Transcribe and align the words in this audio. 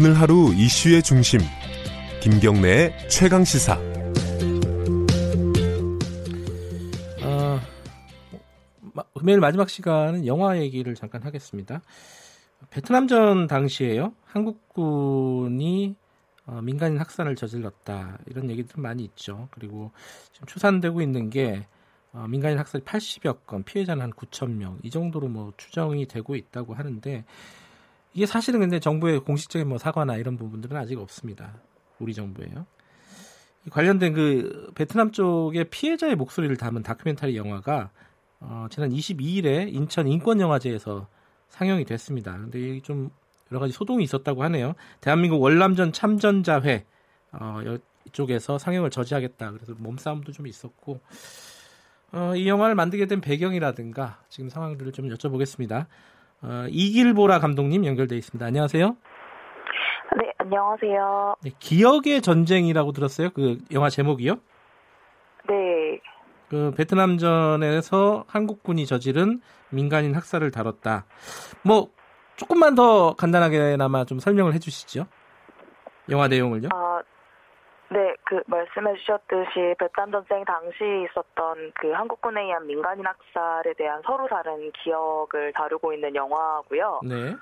오늘 0.00 0.14
하루 0.14 0.54
이슈의 0.54 1.02
중심 1.02 1.40
김경래의 2.22 3.08
최강 3.08 3.42
시사. 3.42 3.76
어, 7.24 7.60
금요일 9.18 9.40
마지막 9.40 9.68
시간은 9.68 10.24
영화 10.24 10.56
얘기를 10.58 10.94
잠깐 10.94 11.24
하겠습니다. 11.24 11.82
베트남전 12.70 13.48
당시에요. 13.48 14.12
한국군이 14.24 15.96
어, 16.46 16.60
민간인 16.62 16.98
학살을 16.98 17.34
저질렀다 17.34 18.18
이런 18.26 18.50
얘기들 18.50 18.80
많이 18.80 19.02
있죠. 19.02 19.48
그리고 19.50 19.90
지금 20.32 20.46
추산되고 20.46 21.02
있는 21.02 21.28
게 21.28 21.66
어, 22.12 22.24
민간인 22.28 22.56
학살 22.56 22.82
80여 22.82 23.44
건, 23.46 23.64
피해자는 23.64 24.00
한 24.00 24.12
9천 24.12 24.50
명 24.50 24.78
이 24.84 24.90
정도로 24.90 25.26
뭐 25.26 25.52
추정이 25.56 26.06
되고 26.06 26.36
있다고 26.36 26.74
하는데 26.74 27.24
이게 28.18 28.26
사실은 28.26 28.58
근데 28.58 28.80
정부의 28.80 29.20
공식적인 29.20 29.68
뭐 29.68 29.78
사과나 29.78 30.16
이런 30.16 30.36
부분들은 30.36 30.76
아직 30.76 30.98
없습니다. 30.98 31.54
우리 32.00 32.12
정부에요. 32.14 32.66
관련된 33.70 34.12
그 34.12 34.72
베트남 34.74 35.12
쪽의 35.12 35.70
피해자의 35.70 36.16
목소리를 36.16 36.56
담은 36.56 36.82
다큐멘터리 36.82 37.36
영화가 37.36 37.92
어, 38.40 38.66
지난 38.70 38.90
22일에 38.90 39.72
인천 39.72 40.08
인권영화제에서 40.08 41.06
상영이 41.50 41.84
됐습니다. 41.84 42.36
근데 42.36 42.58
이게 42.58 42.80
좀 42.80 43.10
여러 43.52 43.60
가지 43.60 43.72
소동이 43.72 44.02
있었다고 44.02 44.42
하네요. 44.42 44.74
대한민국 45.00 45.40
월남전 45.40 45.92
참전자회 45.92 46.86
어, 47.30 47.60
이쪽에서 48.08 48.58
상영을 48.58 48.90
저지하겠다. 48.90 49.52
그래서 49.52 49.74
몸싸움도 49.78 50.32
좀 50.32 50.48
있었고 50.48 51.00
어, 52.10 52.34
이 52.34 52.48
영화를 52.48 52.74
만들게 52.74 53.06
된 53.06 53.20
배경이라든가 53.20 54.20
지금 54.28 54.48
상황들을 54.48 54.90
좀 54.90 55.08
여쭤보겠습니다. 55.08 55.86
어, 56.42 56.66
이길보라 56.68 57.40
감독님 57.40 57.84
연결돼 57.84 58.16
있습니다. 58.16 58.44
안녕하세요. 58.46 58.96
네, 60.20 60.32
안녕하세요. 60.38 61.36
네, 61.42 61.50
기억의 61.58 62.22
전쟁이라고 62.22 62.92
들었어요. 62.92 63.30
그 63.30 63.58
영화 63.72 63.90
제목이요? 63.90 64.34
네. 65.48 66.00
그 66.48 66.72
베트남전에서 66.76 68.24
한국군이 68.26 68.86
저지른 68.86 69.40
민간인 69.70 70.14
학살을 70.14 70.50
다뤘다. 70.50 71.04
뭐 71.62 71.90
조금만 72.36 72.74
더 72.74 73.14
간단하게나마 73.14 74.04
좀 74.04 74.18
설명을 74.18 74.54
해주시죠. 74.54 75.06
영화 76.10 76.28
내용을요. 76.28 76.68
아, 76.72 77.00
네, 77.90 78.14
그 78.24 78.42
말씀해 78.46 78.94
주셨듯이 78.96 79.74
베트남 79.78 80.10
전쟁 80.12 80.44
당시 80.44 81.06
있었던 81.10 81.72
그 81.74 81.90
한국군에 81.92 82.42
의한 82.42 82.66
민간인 82.66 83.06
학살에 83.06 83.72
대한 83.74 84.02
서로 84.04 84.28
다른 84.28 84.70
기억을 84.72 85.52
다루고 85.54 85.94
있는 85.94 86.14
영화고요. 86.14 87.00
네. 87.04 87.34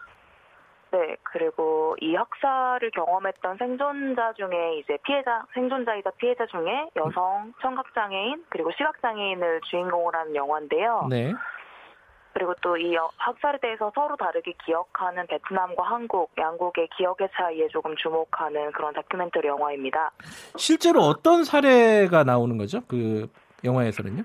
네, 0.93 1.17
그리고 1.25 1.97
이 2.01 2.15
학살을 2.15 2.91
경험했던 2.93 3.57
생존자 3.59 4.33
중에 4.35 4.79
이제 4.79 4.97
피해자, 5.03 5.45
생존자이자 5.53 6.11
피해자 6.13 6.47
중에 6.47 6.91
여성, 6.95 7.53
청각장애인, 7.61 8.45
그리고 8.49 8.71
시각장애인을 8.71 9.63
주인공으로 9.63 10.17
하는 10.17 10.35
영화인데요. 10.37 11.09
네. 11.11 11.35
그리고 12.37 12.53
또 12.61 12.77
이 12.77 12.95
학살에 13.17 13.57
대해서 13.63 13.91
서로 13.95 14.15
다르게 14.17 14.53
기억하는 14.63 15.27
베트남과 15.27 15.83
한국, 15.83 16.31
양국의 16.37 16.89
기억의 16.95 17.31
차이에 17.35 17.67
조금 17.69 17.97
주목하는 17.97 18.73
그런 18.73 18.93
다큐멘터리 18.93 19.49
영화입니다. 19.49 20.11
실제로 20.57 21.01
어떤 21.01 21.45
사례가 21.45 22.25
나오는 22.25 22.59
거죠? 22.59 22.83
그 22.87 23.27
영화에서는요? 23.65 24.23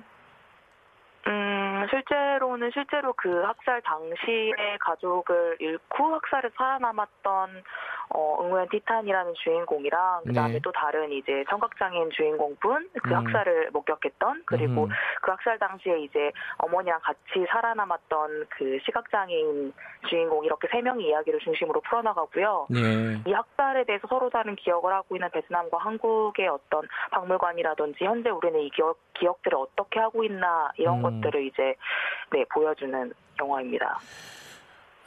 음, 1.27 1.87
실제로는 1.89 2.71
실제로 2.73 3.13
그 3.13 3.43
학살 3.43 3.81
당시에 3.81 4.77
가족을 4.81 5.55
잃고 5.61 6.15
학살에 6.15 6.49
살아남았던 6.57 7.63
어, 8.13 8.37
응우연 8.41 8.67
티탄이라는 8.69 9.33
주인공이랑 9.35 10.23
그다음에 10.25 10.53
네. 10.53 10.59
또 10.61 10.71
다른 10.71 11.11
이제 11.11 11.43
청각장애인 11.49 12.09
주인공분 12.11 12.89
그 13.03 13.09
음. 13.09 13.15
학살을 13.15 13.71
목격했던 13.71 14.43
그리고 14.45 14.85
음. 14.85 14.89
그 15.21 15.31
학살 15.31 15.57
당시에 15.59 15.99
이제 15.99 16.31
어머니랑 16.57 16.99
같이 17.01 17.45
살아남았던 17.49 18.47
그 18.49 18.79
시각장애인 18.85 19.73
주인공 20.09 20.43
이렇게 20.43 20.67
세 20.71 20.81
명의 20.81 21.07
이야기를 21.07 21.39
중심으로 21.39 21.81
풀어나가고요. 21.81 22.67
네. 22.69 23.21
이 23.25 23.31
학살에 23.31 23.85
대해서 23.85 24.07
서로 24.07 24.29
다른 24.29 24.55
기억을 24.55 24.93
하고 24.93 25.15
있는 25.15 25.29
베트남과 25.29 25.77
한국의 25.77 26.47
어떤 26.47 26.81
박물관이라든지 27.11 28.03
현재 28.03 28.29
우리는 28.29 28.59
이 28.59 28.69
기억, 28.71 28.97
기억들을 29.13 29.57
어떻게 29.57 29.99
하고 29.99 30.23
있나 30.23 30.71
이런 30.77 30.97
음. 30.97 31.21
것들을 31.21 31.45
이제 31.45 31.75
네 32.31 32.45
보여주는 32.53 33.13
영화입니다. 33.39 33.99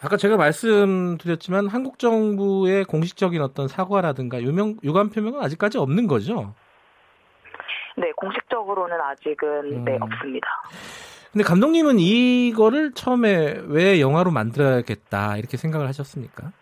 아까 0.02 0.16
제가 0.16 0.36
말씀드렸지만 0.36 1.68
한국 1.68 1.98
정부의 1.98 2.84
공식적인 2.84 3.40
어떤 3.40 3.68
사과라든가 3.68 4.42
유명 4.42 4.76
유감 4.82 5.10
표명은 5.10 5.40
아직까지 5.40 5.78
없는 5.78 6.06
거죠. 6.06 6.54
네 7.96 8.10
공식적으로는 8.16 9.00
아직은 9.00 9.84
네 9.84 9.96
음. 9.96 10.02
없습니다. 10.02 10.48
근데 11.32 11.42
감독님은 11.44 11.98
이거를 11.98 12.92
처음에 12.92 13.62
왜 13.66 14.00
영화로 14.00 14.30
만들어야겠다 14.30 15.36
이렇게 15.36 15.56
생각을 15.56 15.88
하셨습니까? 15.88 16.52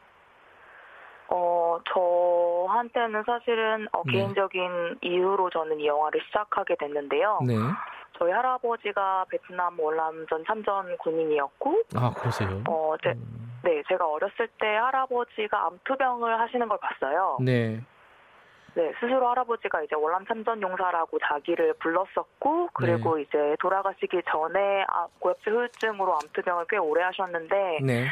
어 1.28 1.78
저한테는 1.92 3.22
사실은 3.26 3.87
어, 3.92 4.03
네. 4.06 4.12
개인적인 4.12 4.98
이유로 5.03 5.50
저는 5.50 5.81
이 5.81 5.87
영화를 5.87 6.21
시작하게 6.26 6.76
됐는데요. 6.78 7.41
네. 7.47 7.54
저희 8.19 8.31
할아버지가 8.33 9.27
베트남 9.28 9.78
월남전 9.78 10.45
참전 10.47 10.97
군인이었고 10.99 11.83
아 11.97 12.12
그러세요. 12.15 12.62
어, 12.69 12.95
제, 13.03 13.11
음, 13.11 13.61
네, 13.65 13.83
제가 13.89 14.06
어렸을 14.06 14.49
때 14.61 14.67
할아버지가 14.77 15.67
암투병을 15.67 16.41
하시는 16.41 16.69
걸 16.69 16.78
봤어요. 16.78 17.39
네. 17.41 17.81
네, 18.75 18.91
스스로 19.01 19.28
할아버지가 19.28 19.83
이제 19.83 19.95
월남 19.95 20.25
참전 20.27 20.62
용사라고 20.62 21.19
자기를 21.19 21.75
불렀었고, 21.75 22.71
그리고 22.72 23.19
이제 23.19 23.55
돌아가시기 23.61 24.22
전에 24.31 24.84
아, 24.89 25.06
고엽제 25.19 25.51
후유증으로 25.51 26.15
암투병을 26.15 26.65
꽤 26.71 26.78
오래 26.78 27.03
하셨는데, 27.03 27.81
네. 27.83 28.06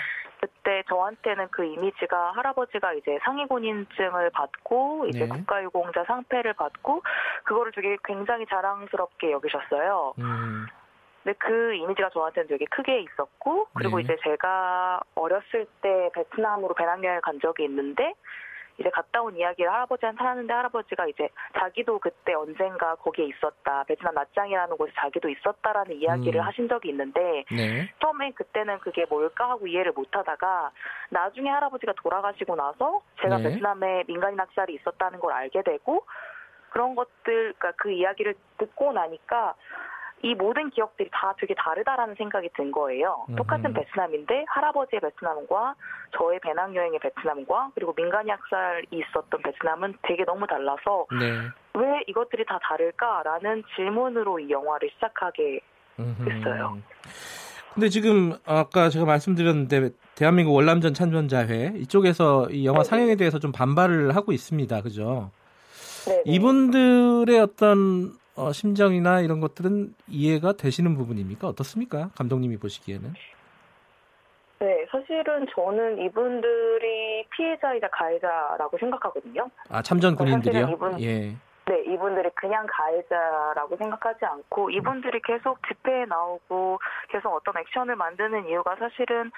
그때 0.71 0.85
저한테는 0.89 1.49
그 1.51 1.65
이미지가 1.65 2.33
할아버지가 2.33 2.93
이제 2.93 3.19
상위군인증을 3.25 4.31
받고, 4.31 5.07
이제 5.09 5.21
네. 5.21 5.29
국가유공자 5.29 6.05
상패를 6.05 6.53
받고, 6.53 7.03
그거를 7.43 7.73
되게 7.73 7.97
굉장히 8.05 8.47
자랑스럽게 8.47 9.33
여기셨어요. 9.33 10.15
음, 10.19 10.67
근데 11.25 11.37
그 11.39 11.75
이미지가 11.75 12.11
저한테는 12.11 12.49
되게 12.49 12.65
크게 12.67 13.01
있었고 13.01 13.67
그리고 13.75 13.97
네. 13.97 14.05
이제 14.05 14.17
제가 14.23 15.01
어렸을 15.17 15.67
때 15.83 16.11
베트남으로 16.15 16.75
배낭여행을 16.75 17.21
간 17.21 17.41
적이 17.41 17.65
있는데 17.65 18.15
이제 18.81 18.89
갔다 18.91 19.21
온 19.21 19.37
이야기를 19.37 19.71
할아버지한테 19.71 20.25
하는데 20.25 20.53
할아버지가 20.53 21.07
이제 21.07 21.29
자기도 21.59 21.99
그때 21.99 22.33
언젠가 22.33 22.95
거기에 22.95 23.27
있었다 23.27 23.85
베트남 23.85 24.15
나짱이라는 24.15 24.77
곳에 24.79 24.91
자기도 24.97 25.29
있었다라는 25.29 25.97
이야기를 25.97 26.41
음. 26.41 26.47
하신 26.47 26.69
적이 26.69 26.89
있는데 26.89 27.45
네. 27.53 27.93
처음에 28.01 28.33
그때는 28.33 28.79
그게 28.79 29.05
뭘까 29.05 29.51
하고 29.51 29.67
이해를 29.67 29.93
못하다가 29.93 30.71
나중에 31.11 31.51
할아버지가 31.51 31.93
돌아가시고 32.03 32.57
나서 32.57 33.03
제가 33.21 33.37
네. 33.37 33.51
베트남에 33.51 34.05
민간인 34.07 34.41
학살이 34.41 34.75
있었다는 34.77 35.21
걸 35.21 35.35
알게 35.35 35.63
되고 35.63 36.07
그런 36.71 36.95
것들 36.95 37.55
그러니까 37.59 37.73
그 37.77 37.91
이야기를 37.91 38.35
듣고 38.57 38.93
나니까 38.93 39.55
이 40.23 40.35
모든 40.35 40.71
기억들이 40.71 41.09
다 41.13 41.35
되게 41.39 41.55
다르다라는 41.55 42.15
생각이 42.17 42.51
든 42.55 42.71
거예요. 42.71 43.25
음흠. 43.29 43.37
똑같은 43.37 43.73
베트남인데 43.73 44.45
할아버지의 44.49 45.01
베트남과 45.01 45.75
저의 46.17 46.41
배낭여행의 46.41 46.99
베트남과 46.99 47.71
그리고 47.75 47.95
민간인 47.95 48.31
학살이 48.33 48.87
있었던 48.91 49.43
베트남은 49.43 49.95
되게 50.03 50.25
너무 50.25 50.47
달라서 50.47 51.07
네. 51.19 51.81
왜 51.81 52.03
이것들이 52.07 52.45
다 52.45 52.59
다를까라는 52.63 53.65
질문으로 53.77 54.39
이 54.41 54.51
영화를 54.51 54.91
시작하게. 54.95 55.61
됐어요. 56.25 56.79
근데 57.75 57.89
지금 57.89 58.33
아까 58.47 58.89
제가 58.89 59.05
말씀드렸는데 59.05 59.91
대한민국 60.15 60.55
월남전 60.55 60.95
참전자회 60.95 61.75
이쪽에서 61.77 62.49
이 62.51 62.67
영화 62.67 62.83
네. 62.83 62.85
상영에 62.85 63.17
대해서 63.17 63.39
좀 63.39 63.53
반발을 63.53 64.17
하고 64.17 64.33
있습니다. 64.33 64.81
그죠? 64.83 65.31
네, 66.07 66.17
네. 66.17 66.23
이분들의 66.25 67.39
어떤 67.39 68.13
어, 68.41 68.53
심정이나 68.53 69.21
이런 69.21 69.41
것들은 69.41 69.95
이해가 70.09 70.55
되시는 70.55 70.95
부분입니까? 70.97 71.47
어떻습니까? 71.49 72.09
감독님이 72.17 72.57
보시기에는? 72.59 73.13
네, 74.61 74.87
사실은 74.91 75.47
저는 75.55 75.99
이분들이 75.99 77.25
피해자이자 77.37 77.89
가해자라고 77.89 78.77
생각하거든요. 78.79 79.49
아 79.71 79.83
참전 79.83 80.17
군인들이요? 80.17 80.69
이분- 80.71 81.01
예. 81.01 81.35
네, 81.67 81.83
이분들이 81.87 82.29
그냥 82.35 82.67
가해자라고 82.69 83.77
생각하지 83.77 84.25
않고 84.25 84.71
이분들이 84.71 85.21
계속 85.23 85.59
집회에 85.69 86.05
나오고 86.07 86.79
계속 87.11 87.33
어떤 87.35 87.57
액션을 87.59 87.95
만드는 87.97 88.49
이유가 88.49 88.75
사실은 88.77 89.31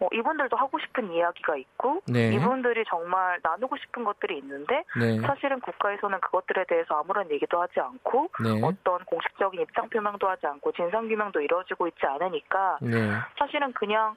어, 0.00 0.08
이분들도 0.12 0.56
하고 0.56 0.78
싶은 0.78 1.10
이야기가 1.10 1.56
있고 1.56 2.02
네. 2.06 2.34
이분들이 2.34 2.84
정말 2.88 3.38
나누고 3.42 3.76
싶은 3.78 4.04
것들이 4.04 4.38
있는데 4.38 4.84
네. 4.98 5.18
사실은 5.20 5.60
국가에서는 5.60 6.20
그것들에 6.20 6.64
대해서 6.68 7.00
아무런 7.00 7.30
얘기도 7.30 7.60
하지 7.60 7.80
않고 7.80 8.30
네. 8.44 8.60
어떤 8.62 9.04
공식적인 9.04 9.60
입장 9.60 9.88
표명도 9.88 10.28
하지 10.28 10.46
않고 10.46 10.72
진상 10.72 11.08
규명도 11.08 11.40
이루어지고 11.40 11.88
있지 11.88 12.04
않으니까 12.04 12.78
네. 12.82 13.10
사실은 13.38 13.72
그냥 13.72 14.16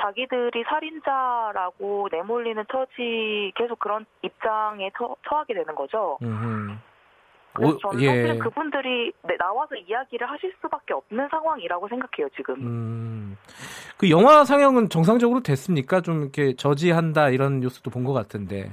자기들이 0.00 0.64
살인자라고 0.64 2.08
내몰리는 2.10 2.64
처지 2.70 3.52
계속 3.54 3.78
그런 3.78 4.06
입장에 4.22 4.90
처, 4.96 5.14
처하게 5.28 5.54
되는 5.54 5.74
거죠. 5.74 6.18
음흠. 6.22 6.76
그래서 7.52 7.74
오, 7.74 7.78
저는 7.78 8.02
예. 8.02 8.06
사실은 8.06 8.38
그분들이 8.38 9.12
네, 9.24 9.36
나와서 9.38 9.74
이야기를 9.74 10.30
하실 10.30 10.52
수밖에 10.60 10.94
없는 10.94 11.28
상황이라고 11.30 11.88
생각해요 11.88 12.28
지금. 12.36 12.54
음. 12.56 13.36
그 13.96 14.08
영화 14.10 14.44
상영은 14.44 14.88
정상적으로 14.88 15.42
됐습니까? 15.42 16.00
좀 16.00 16.22
이렇게 16.22 16.54
저지한다 16.54 17.30
이런 17.30 17.60
뉴스도 17.60 17.90
본 17.90 18.04
것 18.04 18.12
같은데. 18.14 18.70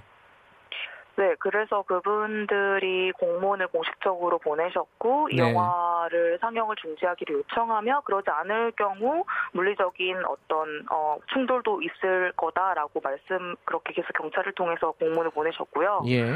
네, 1.18 1.33
그래서 1.39 1.81
그분들이 1.81 3.12
공문을 3.13 3.68
공식적으로 3.69 4.38
보내셨고 4.38 5.29
이 5.31 5.35
네. 5.38 5.41
영화를 5.51 6.38
상영을 6.39 6.75
중지하기를 6.75 7.38
요청하며 7.38 8.01
그러지 8.06 8.29
않을 8.29 8.71
경우 8.74 9.25
물리적인 9.53 10.24
어떤 10.25 10.85
어, 10.91 11.18
충돌도 11.33 11.81
있을 11.81 12.31
거다라고 12.38 13.01
말씀 13.03 13.56
그렇게 13.65 13.94
계속 13.94 14.13
경찰을 14.13 14.53
통해서 14.53 14.91
공문을 14.91 15.31
보내셨고요. 15.31 16.03
예. 16.07 16.35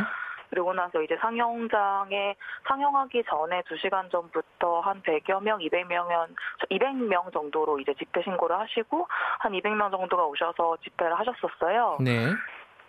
그리고 0.52 0.74
나서 0.74 1.02
이제 1.02 1.18
상영장에 1.22 2.36
상영하기 2.68 3.24
전에 3.24 3.62
2시간 3.62 4.12
전부터 4.12 4.82
한 4.82 5.02
100여 5.02 5.42
명, 5.42 5.60
200명, 5.60 6.28
200명 6.70 7.32
정도로 7.34 7.80
이제 7.80 7.94
집회 7.94 8.22
신고를 8.22 8.60
하시고 8.60 9.08
한 9.40 9.54
200명 9.54 9.90
정도가 9.92 10.26
오셔서 10.26 10.78
집회를 10.84 11.18
하셨었어요. 11.18 11.98
네. 12.02 12.34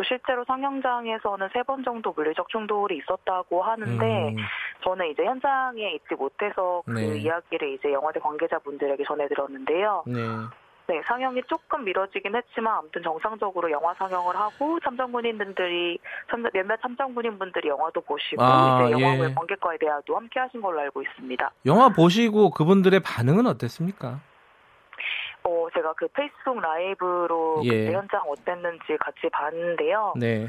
실제로 0.04 0.44
상영장에서는 0.44 1.48
세 1.52 1.62
번 1.62 1.84
정도 1.84 2.12
물리적 2.12 2.48
충돌이 2.48 2.96
있었다고 2.96 3.62
하는데 3.62 4.30
음, 4.30 4.36
저는 4.82 5.06
이제 5.10 5.24
현장에 5.24 5.92
있지 5.92 6.14
못해서 6.16 6.82
그 6.84 6.90
네. 6.90 7.18
이야기를 7.18 7.74
이제 7.74 7.92
영화제 7.92 8.18
관계자분들에게 8.18 9.04
전해드렸는데요. 9.04 10.02
네. 10.08 10.18
네, 10.88 11.00
상영이 11.06 11.42
조금 11.48 11.84
미뤄지긴 11.84 12.34
했지만 12.34 12.74
아무튼 12.78 13.02
정상적으로 13.02 13.70
영화 13.70 13.94
상영을 13.94 14.34
하고 14.36 14.80
참정군인분들이 14.80 15.98
참- 16.30 16.44
몇몇 16.52 16.80
참정군인분들이 16.82 17.68
영화도 17.68 18.00
보시고 18.00 18.42
아, 18.42 18.82
이제 18.82 18.92
영화관 18.92 19.30
예. 19.30 19.34
관객과의 19.34 19.78
대화도 19.78 20.16
함께 20.16 20.40
하신 20.40 20.60
걸로 20.60 20.80
알고 20.80 21.02
있습니다. 21.02 21.50
영화 21.66 21.88
보시고 21.88 22.50
그분들의 22.50 23.00
반응은 23.00 23.46
어땠습니까? 23.46 24.20
어, 25.44 25.66
제가 25.74 25.92
그 25.94 26.08
페이스북 26.08 26.60
라이브로 26.60 27.62
예. 27.64 27.68
그때 27.68 27.92
현장 27.92 28.22
어땠는지 28.28 28.96
같이 29.00 29.28
봤는데요. 29.32 30.14
네. 30.16 30.48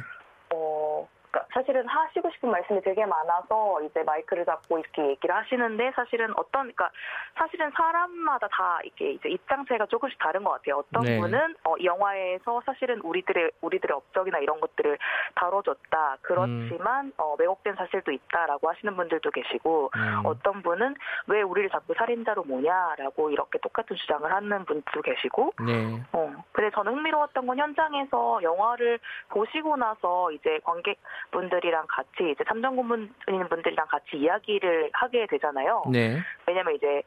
어, 0.53 1.07
그러니까 1.33 1.47
사실은 1.51 1.87
하시고 1.87 2.29
싶은 2.29 2.51
말씀이 2.51 2.79
되게 2.81 3.05
많아서 3.05 3.81
이제 3.81 4.03
마이크를 4.03 4.45
잡고 4.45 4.77
이렇게 4.77 5.09
얘기를 5.09 5.35
하시는데 5.35 5.91
사실은 5.95 6.31
어떤, 6.37 6.71
그러니까 6.71 6.91
사실은 7.35 7.71
사람마다 7.75 8.47
다 8.51 8.79
이렇게 8.83 9.13
이제 9.13 9.29
입장체가 9.29 9.87
조금씩 9.87 10.19
다른 10.19 10.43
것 10.43 10.51
같아요. 10.51 10.77
어떤 10.77 11.03
네. 11.03 11.19
분은 11.19 11.55
어, 11.63 11.75
이 11.77 11.85
영화에서 11.85 12.61
사실은 12.65 13.01
우리들의 13.01 13.51
우리들의 13.61 13.95
업적이나 13.95 14.37
이런 14.37 14.59
것들을 14.59 14.97
다뤄줬다. 15.35 16.17
그렇지만 16.21 17.11
어, 17.17 17.35
왜곡된 17.39 17.75
사실도 17.75 18.11
있다라고 18.11 18.69
하시는 18.69 18.95
분들도 18.95 19.31
계시고 19.31 19.89
음, 19.95 20.21
어떤 20.25 20.61
분은 20.61 20.95
왜 21.27 21.41
우리를 21.41 21.69
자꾸 21.71 21.95
살인자로 21.95 22.43
모냐라고 22.43 23.31
이렇게 23.31 23.57
똑같은 23.57 23.95
주장을 23.95 24.31
하는 24.31 24.65
분도 24.65 25.01
계시고 25.01 25.53
네. 25.65 25.99
어, 26.11 26.31
근데 26.51 26.69
저는 26.75 26.93
흥미로웠던 26.93 27.47
건 27.47 27.57
현장에서 27.57 28.43
영화를 28.43 28.99
보시고 29.29 29.77
나서 29.77 30.31
이제 30.31 30.59
관객 30.63 30.99
분들이랑 31.33 31.85
같이 31.89 32.31
이제 32.31 32.43
참정군분들이랑 32.47 33.87
같이 33.87 34.17
이야기를 34.17 34.91
하게 34.93 35.25
되잖아요. 35.27 35.83
네. 35.91 36.19
왜냐면 36.47 36.75
이제 36.75 37.03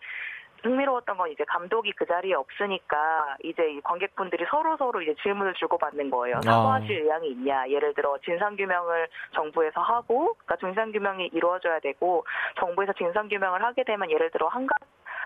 흥미로웠던 0.62 1.17
건 1.17 1.31
이제 1.31 1.44
감독이 1.44 1.93
그 1.93 2.05
자리에 2.06 2.34
없으니까 2.34 3.37
이제 3.44 3.70
이 3.70 3.81
관객분들이 3.82 4.44
서로 4.50 4.76
서로 4.76 5.00
이제 5.00 5.14
질문을 5.23 5.55
주고받는 5.55 6.11
거예요. 6.11 6.38
아. 6.38 6.40
사과하실 6.40 7.02
의향이 7.02 7.31
있냐? 7.31 7.69
예를 7.69 7.94
들어 7.94 8.19
진상 8.25 8.56
규명을 8.56 9.08
정부에서 9.34 9.81
하고, 9.81 10.34
그러니까 10.34 10.56
진상 10.56 10.93
규명이 10.93 11.31
이루어져야 11.32 11.79
되고 11.81 12.25
정부에서 12.58 12.93
진상 12.94 13.29
규명을 13.29 13.62
하게 13.62 13.84
되면 13.84 14.11
예를 14.11 14.31
들어 14.31 14.49
한가 14.49 14.75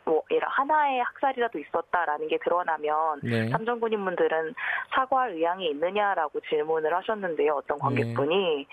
뭐 0.05 0.23
예를 0.31 0.47
하나의 0.49 1.02
학살이라도 1.02 1.58
있었다라는 1.58 2.29
게 2.29 2.38
드러나면 2.38 3.20
네. 3.23 3.49
참정군인분들은 3.50 4.55
사과할 4.94 5.32
의향이 5.32 5.69
있느냐라고 5.70 6.41
질문을 6.49 6.94
하셨는데요. 6.94 7.55
어떤 7.55 7.76
네. 7.76 7.82
관객분이. 7.82 8.67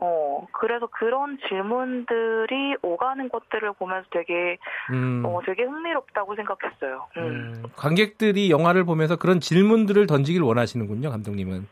어, 0.00 0.46
그래서 0.52 0.86
그런 0.86 1.38
질문들이 1.48 2.76
오가는 2.82 3.28
것들을 3.28 3.72
보면서 3.74 4.08
되게, 4.10 4.56
음, 4.90 5.22
어, 5.24 5.40
되게 5.44 5.62
흥미롭다고 5.64 6.34
생각했어요. 6.34 7.06
음. 7.18 7.22
음, 7.22 7.62
관객들이 7.76 8.50
영화를 8.50 8.84
보면서 8.84 9.16
그런 9.16 9.38
질문들을 9.38 10.06
던지길 10.06 10.42
원하시는군요, 10.42 11.10
감독님은. 11.10 11.68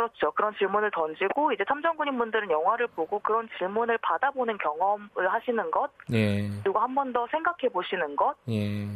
어, 0.00 0.06
그렇죠. 0.08 0.30
그런 0.32 0.54
질문을 0.56 0.90
던지고, 0.92 1.52
이제 1.52 1.64
참정군인분들은 1.68 2.50
영화를 2.50 2.86
보고 2.88 3.18
그런 3.18 3.48
질문을 3.58 3.98
받아보는 3.98 4.56
경험을 4.58 5.32
하시는 5.32 5.70
것, 5.70 5.90
네. 6.08 6.48
그리고 6.62 6.78
한 6.78 6.94
번 6.94 7.12
더 7.12 7.26
생각해 7.30 7.68
보시는 7.72 8.16
것, 8.16 8.34
예. 8.48 8.86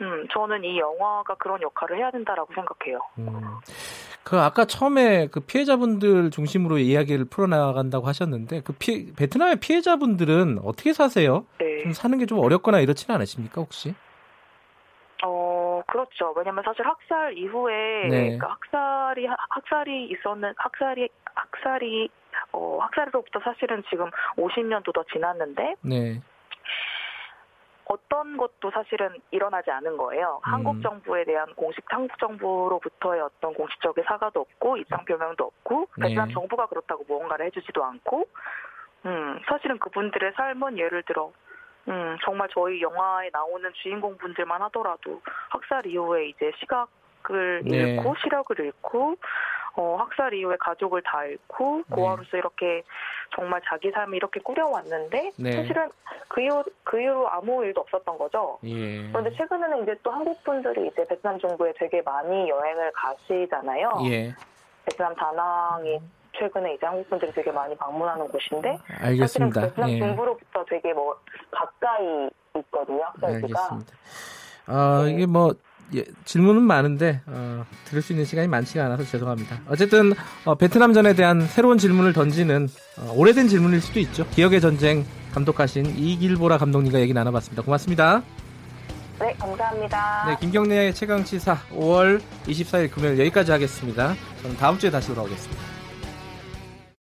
음, 0.00 0.26
저는 0.32 0.62
이 0.64 0.78
영화가 0.78 1.34
그런 1.36 1.60
역할을 1.62 1.96
해야 1.98 2.10
된다라고 2.10 2.52
생각해요. 2.54 3.00
음. 3.18 3.40
그 4.24 4.38
아까 4.38 4.64
처음에 4.64 5.28
그 5.28 5.40
피해자분들 5.40 6.30
중심으로 6.30 6.78
이야기를 6.78 7.26
풀어나간다고 7.26 8.06
하셨는데 8.06 8.60
그 8.62 8.72
피, 8.72 9.12
베트남의 9.14 9.56
피해자분들은 9.60 10.60
어떻게 10.64 10.92
사세요? 10.92 11.46
네. 11.58 11.82
좀 11.82 11.92
사는 11.92 12.18
게 12.18 12.26
좀 12.26 12.38
어렵거나 12.40 12.80
이렇지는 12.80 13.14
않으십니까 13.16 13.60
혹시? 13.60 13.94
어, 15.24 15.45
그렇죠. 15.96 16.34
왜냐면 16.36 16.62
사실 16.62 16.86
학살 16.86 17.38
이후에 17.38 18.08
네. 18.08 18.36
그러니까 18.36 18.48
학살이 18.48 19.26
학살이 19.26 20.08
있었는 20.10 20.52
학살이 20.58 21.08
학살이 21.34 22.10
어, 22.52 22.78
학살로부터 22.82 23.40
사실은 23.40 23.82
지금 23.88 24.10
50년도 24.36 24.92
더 24.92 25.02
지났는데 25.04 25.76
네. 25.80 26.20
어떤 27.86 28.36
것도 28.36 28.70
사실은 28.72 29.16
일어나지 29.30 29.70
않은 29.70 29.96
거예요. 29.96 30.40
음. 30.46 30.52
한국 30.52 30.82
정부에 30.82 31.24
대한 31.24 31.54
공식 31.54 31.82
한국 31.88 32.18
정부로부터의 32.18 33.22
어떤 33.22 33.54
공식적인 33.54 34.04
사과도 34.04 34.40
없고 34.40 34.76
입장 34.76 35.02
표명도 35.06 35.44
없고 35.44 35.88
베트남 35.98 36.28
네. 36.28 36.34
정부가 36.34 36.66
그렇다고 36.66 37.04
무언가를 37.08 37.46
해주지도 37.46 37.82
않고 37.82 38.26
음 39.06 39.40
사실은 39.48 39.78
그분들의 39.78 40.32
삶은 40.36 40.76
예를 40.78 41.04
들어 41.04 41.32
음 41.88 42.16
정말 42.24 42.48
저희 42.52 42.80
영화에 42.82 43.30
나오는 43.32 43.70
주인공분들만 43.74 44.60
하더라도 44.62 45.20
학살 45.50 45.86
이후에 45.86 46.28
이제 46.28 46.50
시각을 46.58 47.62
네. 47.64 47.76
잃고 47.76 48.14
시력을 48.22 48.58
잃고 48.58 49.16
어 49.76 49.96
학살 49.96 50.34
이후에 50.34 50.56
가족을 50.58 51.02
다 51.02 51.24
잃고 51.24 51.82
네. 51.88 51.94
고아로서 51.94 52.36
이렇게 52.36 52.82
정말 53.34 53.60
자기 53.66 53.90
삶을 53.90 54.16
이렇게 54.16 54.40
꾸려왔는데 54.40 55.32
네. 55.36 55.52
사실은 55.52 55.90
그 56.28 56.40
이후 56.40 56.64
그 56.82 57.00
이후로 57.00 57.28
아무 57.28 57.64
일도 57.64 57.82
없었던 57.82 58.18
거죠. 58.18 58.58
예. 58.64 59.08
그런데 59.10 59.30
최근에는 59.36 59.82
이제 59.82 59.94
또 60.02 60.10
한국 60.10 60.42
분들이 60.42 60.88
이제 60.88 61.06
베트남 61.06 61.38
정부에 61.38 61.72
되게 61.76 62.02
많이 62.02 62.48
여행을 62.48 62.92
가시잖아요. 62.92 63.92
예. 64.06 64.34
베트남 64.86 65.14
다낭이 65.14 66.00
최근에 66.38 66.74
이제 66.74 66.86
한국 66.86 67.08
분들이 67.08 67.32
되게 67.32 67.50
많이 67.50 67.76
방문하는 67.76 68.26
곳인데 68.28 68.78
알겠습니다. 69.00 69.26
사실은 69.26 69.50
베트남 69.50 69.90
예. 69.90 69.98
정부로부터 69.98 70.64
되게 70.68 70.92
뭐 70.92 71.16
가까이 71.50 72.28
있거든요. 72.58 73.02
학살지가. 73.04 73.60
알겠습니다. 73.60 73.92
아, 74.66 75.02
네. 75.04 75.12
이게 75.12 75.26
뭐 75.26 75.54
예, 75.94 76.04
질문은 76.24 76.62
많은데 76.62 77.20
어, 77.26 77.64
들을 77.84 78.02
수 78.02 78.12
있는 78.12 78.24
시간이 78.24 78.48
많지가 78.48 78.84
않아서 78.86 79.04
죄송합니다. 79.04 79.60
어쨌든 79.68 80.12
어, 80.44 80.54
베트남전에 80.56 81.14
대한 81.14 81.40
새로운 81.42 81.78
질문을 81.78 82.12
던지는 82.12 82.68
어, 82.98 83.12
오래된 83.14 83.48
질문일 83.48 83.80
수도 83.80 84.00
있죠. 84.00 84.26
기억의 84.30 84.60
전쟁 84.60 85.04
감독하신 85.32 85.86
이길보라 85.96 86.58
감독님과 86.58 87.00
얘기 87.00 87.12
나눠봤습니다. 87.12 87.62
고맙습니다. 87.62 88.22
네, 89.20 89.32
감사합니다. 89.38 90.26
네, 90.28 90.36
김경래의 90.40 90.94
최강시사 90.94 91.56
5월 91.72 92.20
24일 92.46 92.90
금요일 92.90 93.18
여기까지 93.20 93.52
하겠습니다. 93.52 94.14
저는 94.42 94.56
다음 94.56 94.76
주에 94.78 94.90
다시 94.90 95.08
돌아오겠습니다. 95.08 95.75